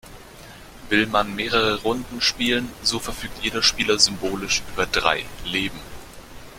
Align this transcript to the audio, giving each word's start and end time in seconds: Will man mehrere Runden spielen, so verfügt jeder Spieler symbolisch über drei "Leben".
Will 0.89 1.05
man 1.05 1.35
mehrere 1.35 1.79
Runden 1.83 2.21
spielen, 2.21 2.71
so 2.81 2.97
verfügt 2.97 3.43
jeder 3.43 3.61
Spieler 3.61 3.99
symbolisch 3.99 4.63
über 4.73 4.87
drei 4.87 5.25
"Leben". 5.45 5.79